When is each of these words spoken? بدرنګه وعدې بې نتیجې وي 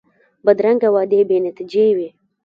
بدرنګه 0.45 0.89
وعدې 0.95 1.19
بې 1.29 1.37
نتیجې 1.47 1.87
وي 1.95 2.09